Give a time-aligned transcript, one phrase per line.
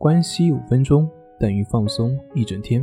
[0.00, 1.06] 关系五分钟
[1.38, 2.82] 等于放松一整天。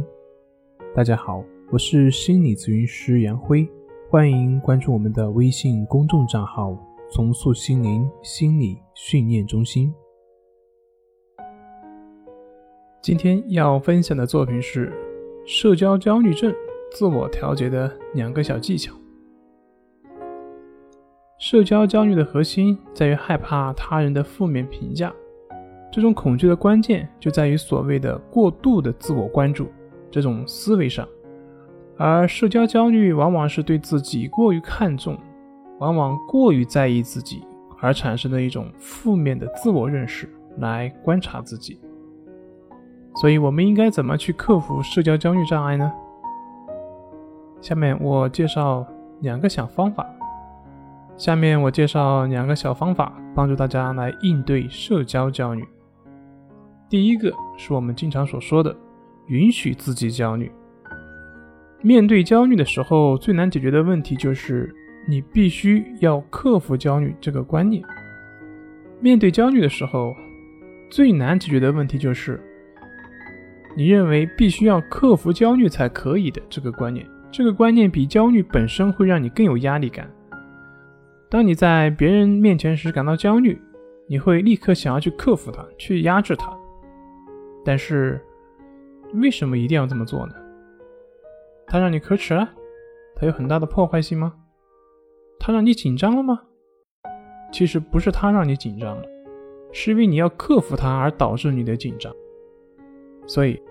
[0.94, 3.67] 大家好，我是心理咨询师杨辉，
[4.08, 6.77] 欢迎关注我们的微信公众账号
[7.09, 9.91] “重塑心灵心理训练中心”。
[13.02, 14.93] 今天要分享的作品是
[15.43, 16.54] 社交焦虑症
[16.91, 18.93] 自我调节的两个小技巧。
[21.39, 25.11] 社交焦虑的核心在于害怕他人的负面评价。
[25.98, 29.67] 这种恐惧的关键就在于所谓的过度的自我关注
[30.12, 31.08] 这种思维上，
[31.98, 35.18] 而社交焦虑往往是对自己过于看重，
[35.80, 37.41] 往往过于在意自己
[37.81, 41.80] 而产生的一种负面的自我认识来观察自己。
[43.16, 45.91] 所以，我们应该怎么去克服社交焦虑障碍呢？
[47.59, 48.85] 下面我介绍
[49.21, 50.05] 两个小方法。
[51.18, 55.68] 下面我介绍两个小方法，帮助大家来应对社交焦虑。
[56.90, 58.76] 第一个是我们经常所说的，
[59.27, 60.52] 允许自己焦虑。
[61.82, 64.74] 面对焦虑的时候，最难解决的问题就是
[65.08, 67.84] 你必须要克服焦虑这个观念。
[69.00, 70.16] 面对焦虑的时候，
[70.90, 72.42] 最难解决的问题就是
[73.76, 77.06] 你认为必须要克服焦虑才可以的这个观念。
[77.30, 80.10] 这个观念比焦虑本身会让你更有压力感。
[81.30, 83.62] 当你在别人面前时感到焦虑，
[84.08, 86.57] 你会立刻想要去克服它，去压制它。
[87.68, 88.18] 但是，
[89.16, 90.34] 为什么一定要这么做呢？
[91.68, 92.50] 它让你可耻了？
[93.14, 94.34] 它有很大的破坏性吗？
[95.38, 96.44] 它让你紧张了吗？
[97.52, 99.04] 其实不是它让你紧张了，
[99.73, 102.10] 是因为你要克服它而导致你的紧张。
[103.26, 103.62] 所以，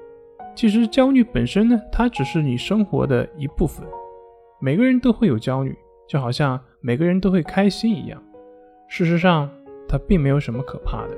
[0.55, 3.83] 其实焦虑本身呢，它只是你生活的一部分。
[4.61, 5.75] 每个人都会有焦虑，
[6.07, 8.23] 就好像每个人都会开心一样。
[8.89, 9.51] 事实上，
[9.89, 11.17] 它并没有什么可怕的，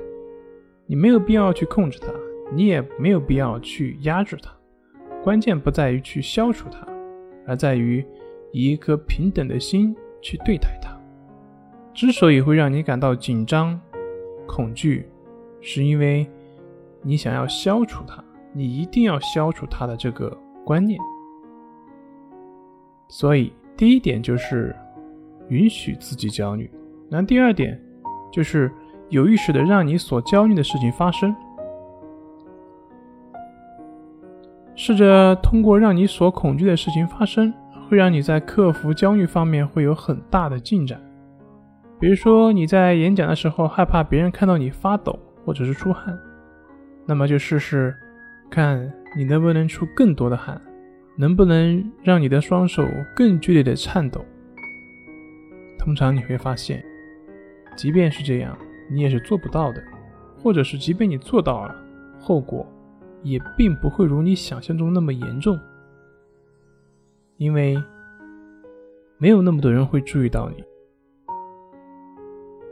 [0.85, 2.07] 你没有必要去控制它。
[2.51, 4.51] 你也没有必要去压制它，
[5.23, 6.87] 关键不在于去消除它，
[7.45, 8.05] 而在于
[8.51, 10.89] 以一颗平等的心去对待它。
[11.93, 13.79] 之所以会让你感到紧张、
[14.47, 15.07] 恐惧，
[15.61, 16.25] 是因为
[17.01, 18.23] 你想要消除它，
[18.53, 20.35] 你一定要消除它的这个
[20.65, 20.99] 观念。
[23.09, 24.75] 所以，第一点就是
[25.49, 26.69] 允许自己焦虑，
[27.09, 27.79] 那第二点
[28.31, 28.71] 就是
[29.09, 31.35] 有意识的让你所焦虑的事情发生。
[34.81, 37.53] 试着通过让你所恐惧的事情发生，
[37.89, 40.97] 会让你在克服焦虑方面会有很大的进展。
[41.99, 46.17] 比如说你在演讲的时候害怕别人看到你发抖或者是出汗，
[47.05, 47.93] 那么就试试
[48.49, 50.61] 看你能不能出更多的汗，
[51.17, 54.23] 能不能让你的双手更剧烈的颤抖。
[55.77, 56.81] 通常你会发现，
[57.75, 58.57] 即便是这样，
[58.89, 59.83] 你也是做不到的，
[60.41, 61.75] 或者是即便你做到了，
[62.17, 62.65] 后果。
[63.23, 65.59] 也并不会如你想象中那么严重，
[67.37, 67.77] 因为
[69.17, 70.63] 没有那么多人会注意到你。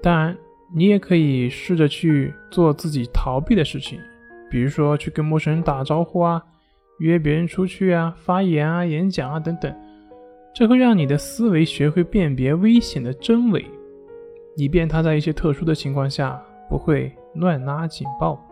[0.02, 0.38] 当然，
[0.74, 4.00] 你也可以试着去做自己逃避的事情，
[4.50, 6.41] 比如说去跟陌生人打招呼啊，
[7.00, 9.75] 约别人出去啊，发言啊，演讲啊等等。
[10.56, 13.66] 这会让你的思维学会辨别危险的真伪，
[14.56, 18.44] 以便他在一些特殊的情况下不会乱拉警报。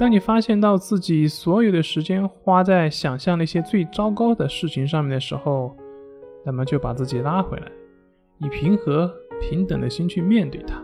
[0.00, 5.76] 当你发现到自己所有的时间花在想象那些最糟糕的事情上面的时候，
[6.42, 7.70] 那么就把自己拉回来，
[8.38, 9.12] 以平和、
[9.42, 10.82] 平等的心去面对它。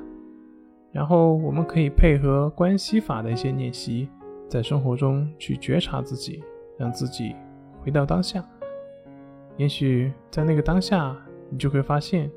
[0.93, 4.07] 然后我们可以配合关系法的一些练习，
[4.51, 6.45] 在生活中去觉察自己，
[6.77, 7.35] 让自己
[7.81, 8.45] 回到当下。
[9.57, 11.17] 也许在那个当下，
[11.49, 12.31] 你就会发现，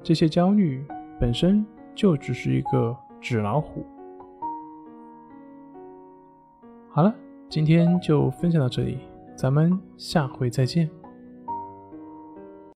[0.00, 0.86] 这些焦虑
[1.18, 3.84] 本身就只是一个纸老虎。
[6.94, 7.12] 好了，
[7.48, 8.98] 今天就分享到这里，
[9.34, 10.88] 咱们下回再见。